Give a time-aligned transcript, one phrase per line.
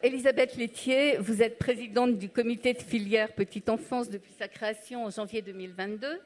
[0.00, 5.10] Elisabeth Laitier, vous êtes présidente du comité de filière petite enfance depuis sa création en
[5.10, 6.20] janvier 2022.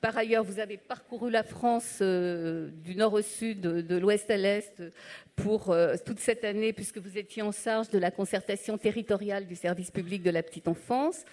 [0.00, 4.36] Par ailleurs, vous avez parcouru la France euh, du nord au sud, de, l'ouest à
[4.36, 4.82] l'est,
[5.36, 9.54] pour euh, toute cette année, puisque vous étiez en charge de la concertation territoriale du
[9.54, 11.24] service public de la petite enfance.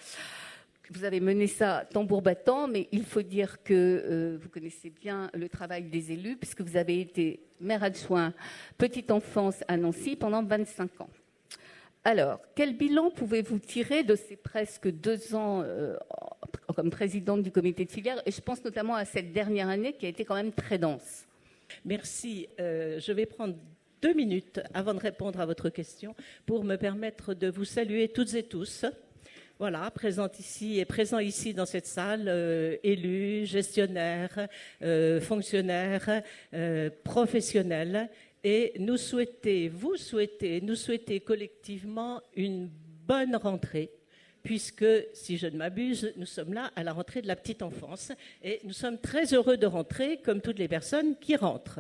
[0.91, 5.31] Vous avez mené ça tambour battant, mais il faut dire que euh, vous connaissez bien
[5.33, 8.33] le travail des élus, puisque vous avez été maire adjoint
[8.77, 11.09] petite enfance à Nancy pendant 25 ans.
[12.07, 15.97] Alors, quel bilan pouvez-vous tirer de ces presque deux ans euh,
[16.75, 20.05] comme présidente du comité de filière Et je pense notamment à cette dernière année qui
[20.05, 21.25] a été quand même très dense?
[21.83, 22.47] Merci.
[22.59, 23.55] Euh, je vais prendre
[24.03, 26.13] deux minutes avant de répondre à votre question
[26.45, 28.85] pour me permettre de vous saluer toutes et tous.
[29.57, 34.47] Voilà, présents ici et présents ici dans cette salle, euh, élus, gestionnaires,
[35.21, 36.21] fonctionnaires,
[37.03, 38.09] professionnels
[38.45, 42.69] et nous souhaitons, vous souhaitez, nous souhaitez collectivement une
[43.07, 43.89] bonne rentrée,
[44.43, 48.11] puisque, si je ne m'abuse, nous sommes là à la rentrée de la petite enfance
[48.43, 51.79] et nous sommes très heureux de rentrer, comme toutes les personnes qui rentrent.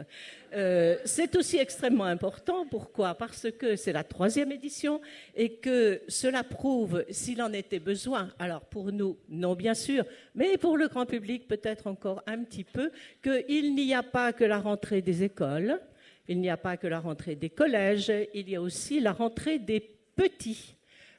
[0.55, 2.65] Euh, c'est aussi extrêmement important.
[2.65, 3.13] Pourquoi?
[3.13, 5.01] Parce que c'est la troisième édition
[5.35, 10.03] et que cela prouve, s'il en était besoin, alors pour nous, non bien sûr,
[10.33, 12.89] mais pour le grand public peut-être encore un petit peu,
[13.21, 15.79] qu'il n'y a pas que la rentrée des écoles,
[16.27, 19.59] il n'y a pas que la rentrée des collèges, il y a aussi la rentrée
[19.59, 19.79] des
[20.15, 20.75] petits,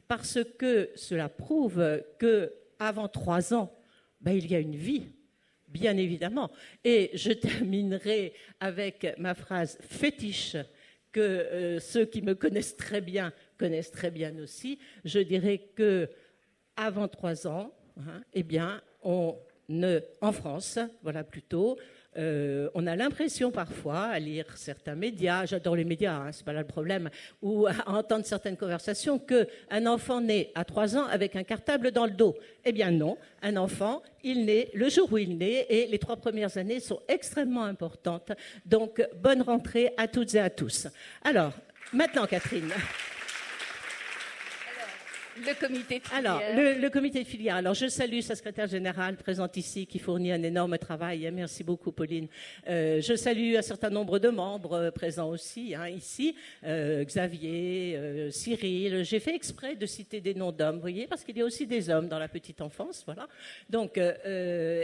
[0.09, 3.73] parce que cela prouve que avant trois ans,
[4.21, 5.07] ben, il y a une vie,
[5.69, 6.51] bien évidemment.
[6.85, 10.57] Et je terminerai avec ma phrase fétiche
[11.13, 14.79] que euh, ceux qui me connaissent très bien connaissent très bien aussi.
[15.05, 16.11] Je dirais que
[16.77, 19.37] avant trois ans, hein, eh bien, on
[19.69, 21.79] ne, en France, voilà plutôt,
[22.19, 26.53] euh, on a l'impression parfois, à lire certains médias, j'adore les médias, hein, c'est pas
[26.53, 27.11] là le problème,
[27.43, 32.07] ou à entendre certaines conversations, qu'un enfant naît à trois ans avec un cartable dans
[32.07, 32.37] le dos.
[32.65, 36.17] Eh bien non, un enfant, il naît le jour où il naît, et les trois
[36.17, 38.33] premières années sont extrêmement importantes.
[38.65, 40.89] Donc, bonne rentrée à toutes et à tous.
[41.23, 41.53] Alors,
[41.93, 42.73] maintenant, Catherine.
[45.39, 46.19] Le comité de filière.
[46.19, 47.57] Alors, le, comité de filière.
[47.57, 51.31] Alors, je salue sa secrétaire générale présente ici qui fournit un énorme travail.
[51.33, 52.29] Merci beaucoup, Pauline.
[52.69, 56.35] Euh, je salue un certain nombre de membres euh, présents aussi hein, ici.
[56.65, 59.05] Euh, Xavier, Cyril.
[59.05, 61.67] J'ai fait exprès de citer des noms d'hommes, vous voyez, parce qu'il y a aussi
[61.67, 63.03] des hommes dans la petite enfance.
[63.05, 63.29] Voilà.
[63.69, 63.99] Donc,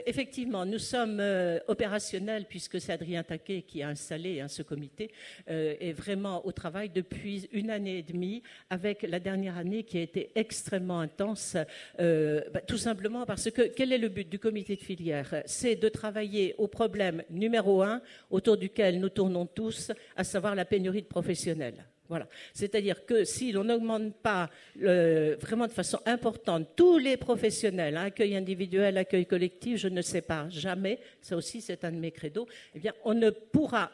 [0.06, 1.22] effectivement, nous sommes
[1.68, 5.10] opérationnels puisque c'est Adrien Taquet qui a installé hein, ce comité
[5.48, 10.02] et vraiment au travail depuis une année et demie avec la dernière année qui a
[10.02, 11.56] été extrêmement intense,
[12.00, 15.42] euh, bah, tout simplement parce que quel est le but du comité de filière?
[15.46, 20.64] C'est de travailler au problème numéro un autour duquel nous tournons tous, à savoir la
[20.64, 21.84] pénurie de professionnels.
[22.08, 22.26] Voilà.
[22.52, 28.36] C'est-à-dire que si l'on n'augmente pas vraiment de façon importante tous les professionnels, hein, accueil
[28.36, 32.46] individuel, accueil collectif, je ne sais pas, jamais, ça aussi c'est un de mes credos,
[32.74, 33.90] eh bien on ne pourra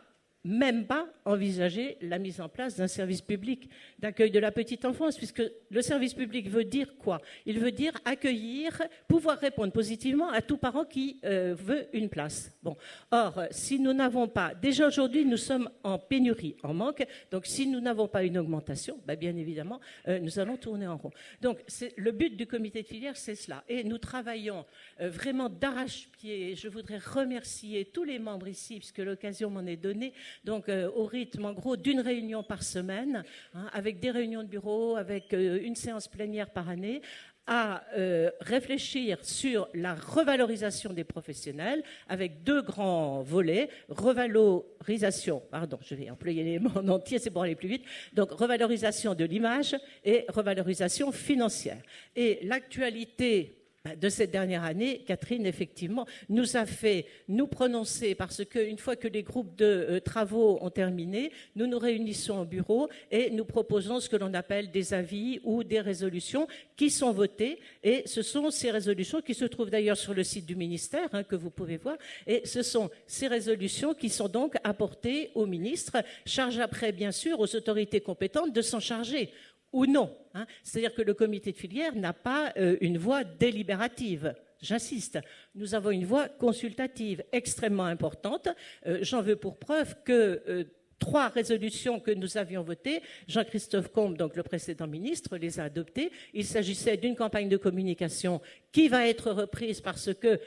[0.49, 5.19] même pas envisager la mise en place d'un service public d'accueil de la petite enfance,
[5.19, 7.21] puisque le service public veut dire quoi?
[7.45, 12.57] Il veut dire accueillir, pouvoir répondre positivement à tout parent qui euh, veut une place.
[12.63, 12.79] Bon.
[13.11, 17.67] Or, si nous n'avons pas, déjà aujourd'hui, nous sommes en pénurie, en manque, donc si
[17.67, 21.11] nous n'avons pas une augmentation, bah, bien évidemment, euh, nous allons tourner en rond.
[21.43, 21.59] Donc,
[21.99, 23.65] le but du comité de filière, c'est cela.
[23.69, 24.65] Et nous travaillons
[25.03, 26.55] euh, vraiment d'arrache-pied.
[26.55, 31.05] Je voudrais remercier tous les membres ici, puisque l'occasion m'en est donnée donc euh, au
[31.05, 35.61] rythme en gros d'une réunion par semaine, hein, avec des réunions de bureau, avec euh,
[35.63, 37.03] une séance plénière par année,
[37.49, 43.71] à euh, réfléchir sur la revalorisation des professionnels avec deux grands volets.
[43.89, 47.85] Revalorisation, pardon, je vais employer les mots en entier, c'est pour aller plus vite.
[48.13, 51.81] Donc, revalorisation de l'image et revalorisation financière.
[52.15, 53.58] Et l'actualité
[53.97, 59.09] de cette dernière année, Catherine, effectivement, nous a fait nous prononcer parce qu'une fois que
[59.09, 64.01] les groupes de euh, travaux ont terminé, nous nous réunissons au bureau et nous proposons
[64.01, 66.47] ce que l'on appelle des avis ou des résolutions
[66.77, 67.59] qui sont votées.
[67.83, 71.23] Et ce sont ces résolutions qui se trouvent d'ailleurs sur le site du ministère, hein,
[71.23, 71.97] que vous pouvez voir.
[72.27, 77.41] Et ce sont ces résolutions qui sont donc apportées au ministre, charge après, bien sûr,
[77.41, 79.31] aux autorités compétentes de s'en charger
[79.73, 80.11] ou non.
[80.39, 80.47] Hein.
[80.63, 84.35] C'est-à-dire que le comité de filière n'a pas euh, une voix délibérative.
[84.61, 85.19] J'insiste,
[85.55, 88.49] nous avons une voix consultative extrêmement importante.
[88.87, 90.65] Euh, j'en veux pour preuve que euh,
[90.99, 96.11] trois résolutions que nous avions votées, Jean-Christophe Combe, donc le précédent ministre, les a adoptées.
[96.35, 98.41] Il s'agissait d'une campagne de communication
[98.73, 100.41] qui va être reprise parce que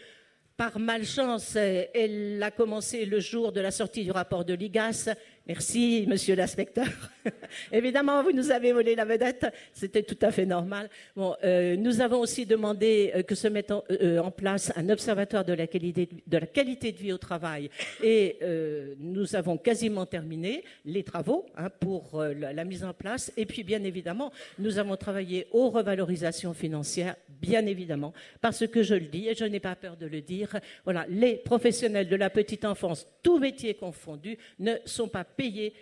[0.57, 5.09] par malchance, elle a commencé le jour de la sortie du rapport de l'IGAS
[5.47, 6.85] Merci, monsieur l'inspecteur.
[7.71, 9.47] Évidemment, vous nous avez volé la vedette.
[9.73, 10.87] C'était tout à fait normal.
[11.15, 15.43] Bon, euh, nous avons aussi demandé euh, que se mette euh, en, place un observatoire
[15.43, 17.71] de la, qualité, de la qualité de vie au travail.
[18.03, 18.37] Et
[18.99, 23.31] nous avons quasiment terminé les travaux hein, pour la, mise en place.
[23.35, 28.95] Et puis, bien évidemment, nous avons travaillé aux revalorisations financières, bien évidemment, parce que je
[28.95, 32.29] le dis, et je n'ai pas peur de le dire, voilà, les professionnels de la
[32.29, 35.73] petite enfance, tous métiers confondus, ne sont pas payés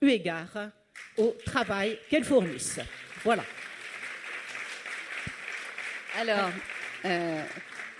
[0.00, 0.70] eu égard
[1.16, 2.80] au travail qu'elles fournissent.
[3.24, 3.44] Voilà.
[6.18, 6.50] Alors,
[7.04, 7.42] euh,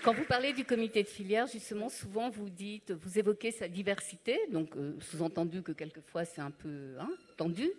[0.03, 4.39] quand vous parlez du comité de filière, justement, souvent vous dites, vous évoquez sa diversité,
[4.51, 7.69] donc euh, sous-entendu que quelquefois c'est un peu hein, tendu,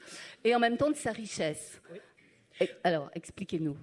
[0.45, 1.81] et en même temps de sa richesse.
[2.85, 3.77] alors, expliquez-nous.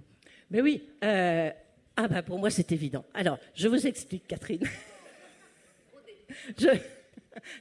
[0.49, 1.49] Mais oui, euh,
[1.97, 3.05] ah ben pour moi c'est évident.
[3.13, 4.63] Alors, je vous explique, Catherine.
[6.57, 6.67] je,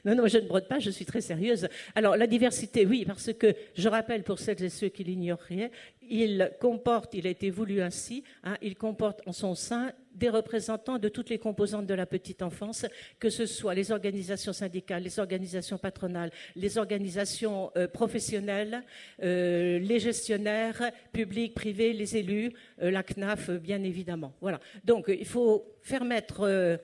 [0.05, 1.67] non, non, je ne brode pas, je suis très sérieuse.
[1.95, 5.71] Alors, la diversité, oui, parce que je rappelle pour celles et ceux qui l'ignoreraient,
[6.09, 10.97] il comporte, il a été voulu ainsi, hein, il comporte en son sein des représentants
[10.97, 12.85] de toutes les composantes de la petite enfance,
[13.19, 18.83] que ce soit les organisations syndicales, les organisations patronales, les organisations euh, professionnelles,
[19.21, 22.51] euh, les gestionnaires publics, privés, les élus,
[22.81, 24.33] euh, la CNAF, bien évidemment.
[24.41, 24.59] Voilà.
[24.83, 26.79] Donc, il faut faire mettre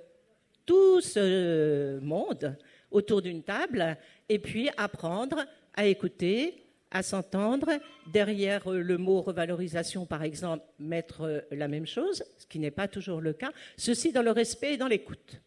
[0.66, 2.58] tout ce monde
[2.92, 3.98] autour d'une table
[4.30, 7.70] et puis apprendre à écouter, à s'entendre.
[8.12, 13.22] Derrière le mot revalorisation, par exemple, mettre la même chose, ce qui n'est pas toujours
[13.22, 13.52] le cas.
[13.78, 15.42] Ceci dans le respect et dans l'écoute.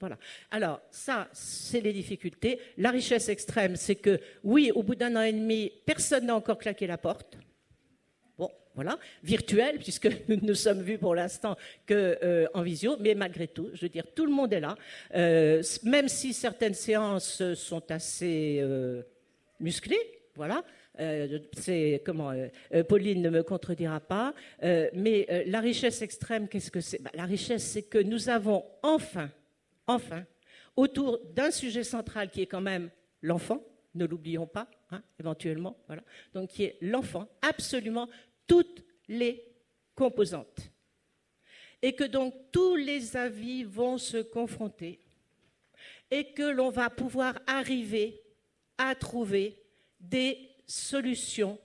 [0.00, 0.18] Voilà.
[0.50, 2.58] Alors, ça, c'est les difficultés.
[2.78, 6.58] La richesse extrême, c'est que, oui, au bout d'un an et demi, personne n'a encore
[6.58, 7.36] claqué la porte
[8.82, 11.54] voilà, virtuel, puisque nous nous sommes vus pour l'instant
[11.86, 14.74] qu'en euh, visio, mais malgré tout, je veux dire, tout le monde est là,
[15.14, 19.02] euh, même si certaines séances sont assez euh,
[19.58, 20.00] musclées,
[20.34, 20.64] voilà.
[21.52, 22.32] c'est comment
[22.88, 24.32] Pauline ne me contredira pas,
[24.94, 27.02] mais la richesse extrême, qu'est-ce que c'est?
[27.02, 29.28] Bah, La richesse, c'est que nous avons enfin,
[29.86, 30.24] enfin,
[30.76, 32.88] autour d'un sujet central qui est quand même
[33.20, 33.62] l'enfant,
[33.94, 38.08] ne l'oublions pas, hein, éventuellement, voilà, donc qui est l'enfant, absolument
[38.46, 39.44] toutes les
[39.94, 40.70] composantes.
[41.82, 45.00] Et que donc tous les avis vont se confronter
[46.10, 48.20] et que l'on va pouvoir arriver
[48.76, 49.62] à trouver
[50.00, 51.58] des solutions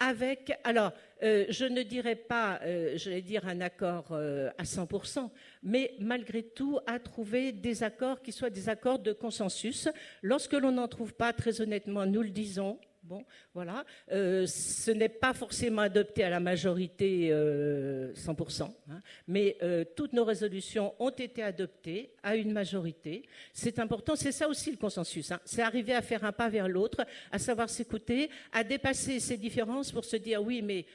[0.00, 0.92] avec, alors,
[1.22, 5.30] euh, je ne dirais pas, euh, je vais dire un accord euh, à 100%,
[5.62, 9.88] mais malgré tout, à trouver des accords qui soient des accords de consensus.
[10.20, 13.22] Lorsque l'on n'en trouve pas, très honnêtement, nous le disons, Bon,
[13.52, 13.84] voilà.
[14.12, 20.14] Euh, ce n'est pas forcément adopté à la majorité 100%, euh, hein, mais euh, toutes
[20.14, 23.28] nos résolutions ont été adoptées à une majorité.
[23.52, 25.32] C'est important, c'est ça aussi le consensus.
[25.32, 25.40] Hein.
[25.44, 29.92] c'est arriver à faire un pas vers l'autre, à savoir s'écouter, à dépasser ces différences
[29.92, 30.86] pour se dire oui, mais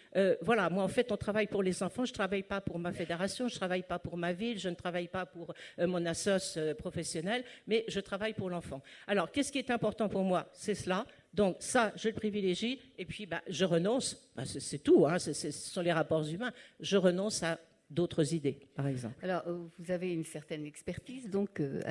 [0.41, 2.91] voilà, moi en fait, on travaille pour les enfants, je ne travaille pas pour ma
[2.91, 6.57] fédération, je ne travaille pas pour ma ville, je ne travaille pas pour mon assoce
[6.79, 8.81] professionnelle, mais je travaille pour l'enfant.
[9.05, 10.49] Alors, qu'est-ce qui est important pour moi?
[10.53, 15.05] C'est cela donc ça, je le privilégie, et puis bah, je renonce, bah, c'est tout,
[15.05, 17.59] hein, ce sont les rapports humains, je renonce à
[17.89, 19.15] d'autres idées, par exemple.
[19.23, 21.81] Alors, euh, vous avez une certaine expertise, donc, euh,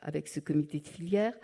[0.00, 1.34] avec ce comité de filière.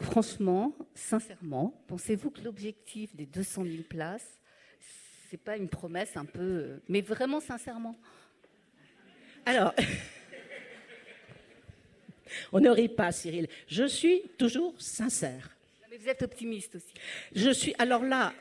[0.00, 4.40] Franchement, sincèrement, pensez-vous que l'objectif des 200 000 places,
[5.30, 6.40] c'est pas une promesse un peu...
[6.40, 7.96] Euh, mais vraiment sincèrement?
[9.46, 9.74] Alors...
[12.50, 13.46] On ne rit pas, Cyril.
[13.66, 15.54] Je suis toujours sincère.
[16.02, 16.92] Vous êtes optimiste aussi.
[17.32, 18.32] Je suis alors là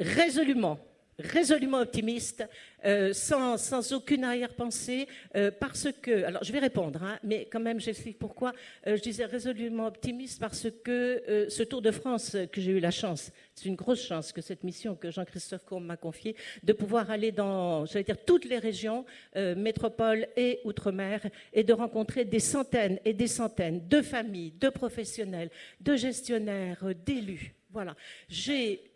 [0.00, 0.80] résolument
[1.18, 2.44] résolument optimiste,
[2.84, 7.60] euh, sans, sans, aucune arrière-pensée, euh, parce que, alors je vais répondre, hein, mais quand
[7.60, 8.52] même j'explique pourquoi,
[8.86, 12.90] euh, je disais résolument optimiste parce que ce Tour de France que j'ai eu la
[12.90, 17.10] chance, c'est une grosse chance que cette mission que Jean-Christophe Courbe m'a confiée, de pouvoir
[17.10, 21.20] aller dans, j'allais dire, toutes les régions, métropoles et outre-mer,
[21.52, 27.54] et de rencontrer des centaines et des centaines de familles, de professionnels, de gestionnaires, d'élus.
[27.70, 27.96] Voilà.
[28.28, 28.90] J'ai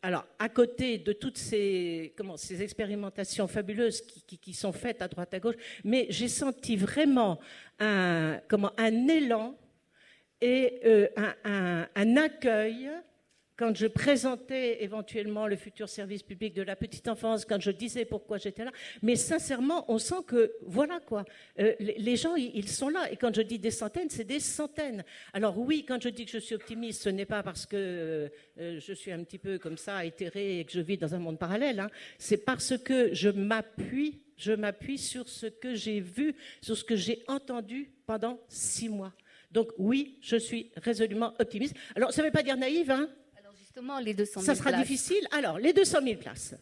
[0.00, 2.14] alors, à côté de toutes ces,
[2.60, 7.40] expérimentations fabuleuses qui, sont faites à droite à gauche, mais j'ai senti vraiment
[7.80, 8.38] un,
[9.08, 9.58] élan
[10.40, 11.08] et euh,
[11.96, 12.90] un, accueil
[13.58, 18.04] quand je présentais éventuellement le futur service public de la petite enfance, quand je disais
[18.04, 18.70] pourquoi j'étais là.
[19.02, 21.24] Mais sincèrement, on sent que, voilà quoi,
[21.58, 23.10] euh, les gens, ils sont là.
[23.10, 25.04] Et quand je dis des centaines, c'est des centaines.
[25.32, 28.80] Alors oui, quand je dis que je suis optimiste, ce n'est pas parce que euh,
[28.80, 31.38] je suis un petit peu comme ça, éthéré, et que je vis dans un monde
[31.38, 31.80] parallèle.
[31.80, 31.90] Hein.
[32.16, 36.94] C'est parce que je m'appuie, je m'appuie sur ce que j'ai vu, sur ce que
[36.94, 39.12] j'ai entendu pendant six mois
[39.50, 41.74] Donc oui, je suis résolument optimiste.
[41.96, 43.10] Alors, ça ne veut pas dire naïve, hein
[44.04, 44.82] Les 200 000 Ça sera places.
[44.82, 45.26] difficile.
[45.30, 46.54] Alors, les 200 000 places.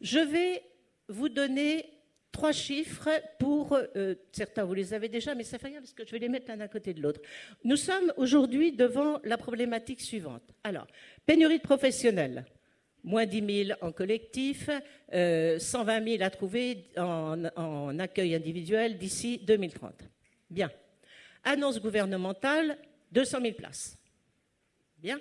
[0.00, 0.62] Je vais
[1.08, 1.86] vous donner
[2.32, 3.74] trois chiffres pour...
[3.96, 6.28] euh, certains, vous les avez déjà, mais ça fait rien parce que je vais les
[6.28, 7.20] mettre l'un à côté de l'autre.
[7.64, 10.42] Nous sommes aujourd'hui devant la problématique suivante.
[10.64, 10.86] Alors,
[11.26, 12.44] pénurie de professionnels.
[13.02, 14.68] Moins 10 000 en collectif,
[15.14, 19.94] euh, 120 000 à trouver en, en accueil individuel d'ici 2030.
[20.50, 20.70] Bien.
[21.42, 22.76] Annonce gouvernementale,
[23.12, 23.96] 200 000 places.
[24.98, 25.18] Bien.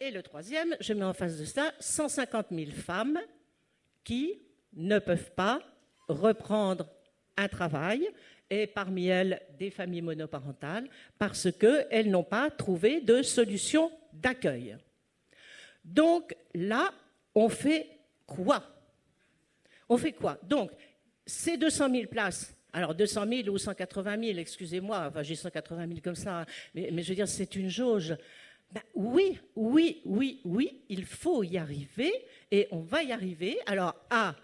[0.00, 3.18] Et le troisième, je mets en face de ça 150 000 femmes
[4.04, 4.40] qui
[4.74, 5.60] ne peuvent pas
[6.06, 6.88] reprendre
[7.36, 8.08] un travail,
[8.50, 10.88] et parmi elles des familles monoparentales,
[11.18, 14.76] parce qu'elles n'ont pas trouvé de solution d'accueil.
[15.84, 16.90] Donc là,
[17.34, 17.90] on fait
[18.26, 18.64] quoi?
[19.88, 20.38] On fait quoi?
[20.44, 20.70] Donc,
[21.26, 26.00] ces 200 000 places, alors 200 000 ou 180 000, excusez-moi, enfin j'ai 180 000
[26.02, 28.16] comme ça, mais, mais je veux dire, c'est une jauge.
[28.70, 32.12] Ben oui, oui, oui, oui, il faut y arriver
[32.50, 33.58] et on va y arriver.
[33.66, 34.34] Alors, à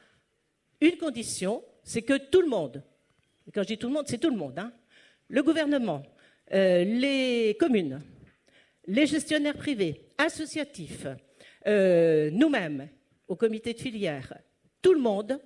[0.81, 2.83] une condition, c'est que tout le monde,
[3.47, 4.73] et quand je dis tout le monde, c'est tout le monde, hein,
[5.29, 6.03] le gouvernement,
[6.53, 8.01] euh, les communes,
[8.87, 11.07] les gestionnaires privés, associatifs,
[11.67, 12.89] euh, nous-mêmes,
[13.29, 14.39] au comité de filière,
[14.81, 15.39] tout le monde,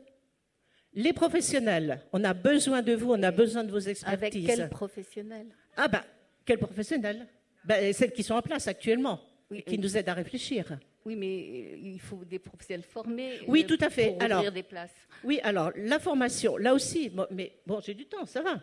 [0.94, 4.46] les professionnels, on a besoin de vous, on a besoin de vos Avec expertises.
[4.46, 5.46] quel professionnel?
[5.76, 6.02] Ah ben,
[6.44, 7.26] quels professionnels
[7.68, 9.20] ben, Celles qui sont en place actuellement,
[9.50, 9.78] Oui, qui oui.
[9.78, 10.78] nous aident à réfléchir.
[11.04, 11.26] Oui, mais
[11.74, 13.34] euh, il faut des professionnels formés.
[13.46, 14.08] Oui, euh, tout à fait.
[14.12, 14.90] Pour Alors, des places.
[15.24, 18.60] Oui, alors, la formation, là aussi, mais bon, j'ai du temps, ça va.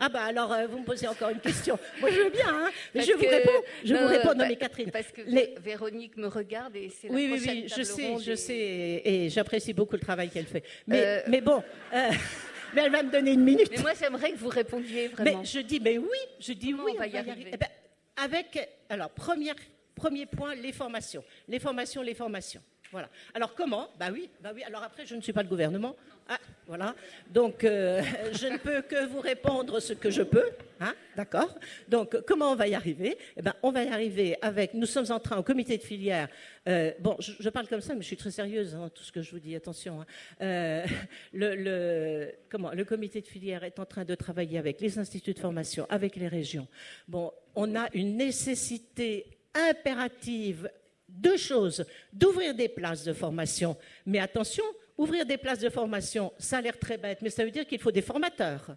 [0.00, 1.78] Ah bah alors, euh, vous me posez encore une question.
[2.00, 3.62] Moi, je veux bien, hein, mais je vous réponds.
[3.84, 4.90] Je non, vous réponds, non mais Catherine.
[4.90, 8.16] Parce que les- Véronique me regarde et c'est la Oui, oui, prochaine oui, je sais,
[8.20, 10.64] je sais, et, et j'apprécie beaucoup le travail qu'elle fait.
[10.88, 12.10] Mais, Euh, mais bon, euh,
[12.74, 13.70] mais elle va me donner une minute.
[13.70, 15.44] Mais moi, j'aimerais que vous répondiez Mais vraiment.
[15.44, 16.08] je dis, mais oui,
[16.40, 17.68] je dis Comment oui, on va y arriver Eh ben,
[18.16, 19.56] avec, alors, première,
[19.94, 21.24] premier point, les formations.
[21.48, 22.62] Les formations, les formations.
[22.92, 23.08] Voilà.
[23.34, 23.88] Alors, comment?
[23.98, 24.62] Bah oui, bah oui.
[24.62, 25.96] Alors après, je ne suis pas le gouvernement.
[26.28, 26.94] Ah, voilà.
[27.28, 28.00] Donc, euh,
[28.32, 30.48] je ne peux que vous répondre ce que je peux.
[30.80, 31.58] Hein D'accord?
[31.88, 33.18] Donc, comment on va y arriver?
[33.36, 34.74] Eh ben, on va y arriver avec.
[34.74, 36.28] Nous sommes en train, au comité de filière.
[36.68, 39.22] euh, bon, je, parle comme ça, mais je suis très sérieuse, hein, tout ce que
[39.22, 39.56] je vous dis.
[39.56, 40.00] Attention.
[40.02, 40.06] hein.
[40.40, 40.86] Euh,
[41.32, 42.70] le, le- comment?
[42.70, 46.14] Le comité de filière est en train de travailler avec les instituts de formation, avec
[46.14, 46.68] les régions.
[47.08, 50.70] Bon, on a une nécessité impérative
[51.08, 51.84] deux choses.
[52.12, 53.76] D'ouvrir des places de formation.
[54.06, 54.64] Mais attention,
[54.98, 57.80] ouvrir des places de formation, ça a l'air très bête, mais ça veut dire qu'il
[57.80, 58.76] faut des formateurs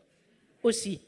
[0.63, 1.01] aussi.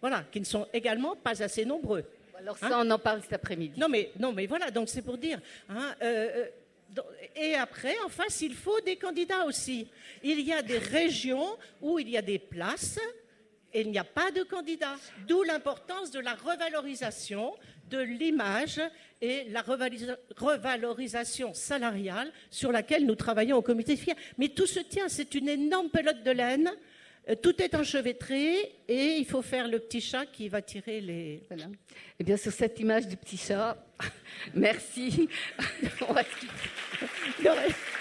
[0.00, 2.04] Voilà, qui ne sont également pas assez nombreux.
[2.38, 3.78] Alors ça, on en parle cet après-midi.
[3.78, 5.40] Non, mais, non, mais voilà, donc c'est pour dire.
[5.68, 6.46] hein, euh, euh,
[7.36, 9.86] et après, en face, il faut des candidats aussi.
[10.22, 12.98] Il y a des régions où il y a des places
[13.72, 14.96] et il n'y a pas de candidats.
[15.26, 17.54] D'où l'importance de la revalorisation
[17.90, 18.80] de l'image
[19.20, 24.16] et la revalorisation salariale sur laquelle nous travaillons au comité de filière.
[24.38, 26.70] Mais tout se tient, c'est une énorme pelote de laine.
[27.28, 31.42] Euh, Tout est enchevêtré et il faut faire le petit chat qui va tirer les,
[31.48, 31.64] Voilà.
[32.18, 33.76] Eh bien, sur cette image du petit chat,
[34.54, 35.28] merci.